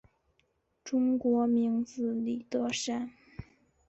[0.83, 3.11] 中国名字李德山。